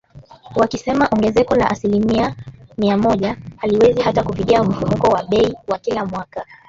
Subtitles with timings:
[0.55, 2.35] wakisema ongezeko la asilimia
[2.77, 6.45] mia moja haliwezi hata kufidia mfumuko wa bei wa kila mwaka